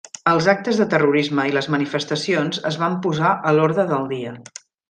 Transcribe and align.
Els 0.29 0.45
actes 0.53 0.79
de 0.81 0.87
terrorisme 0.93 1.45
i 1.51 1.53
les 1.57 1.69
manifestacions 1.75 2.63
es 2.73 2.81
van 2.85 2.99
posar 3.07 3.37
a 3.51 3.57
l'orde 3.59 3.91
del 3.93 4.13
dia. 4.17 4.35